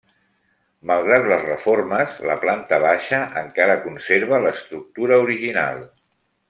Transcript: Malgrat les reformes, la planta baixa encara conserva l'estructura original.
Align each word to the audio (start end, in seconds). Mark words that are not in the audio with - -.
Malgrat 0.91 1.25
les 1.31 1.43
reformes, 1.49 2.17
la 2.29 2.39
planta 2.47 2.81
baixa 2.87 3.21
encara 3.45 3.79
conserva 3.87 4.43
l'estructura 4.47 5.25
original. 5.29 5.85